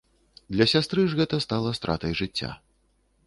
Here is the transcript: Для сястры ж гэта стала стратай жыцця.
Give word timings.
Для 0.55 0.65
сястры 0.71 1.03
ж 1.11 1.19
гэта 1.19 1.39
стала 1.45 1.73
стратай 1.79 2.13
жыцця. 2.21 2.51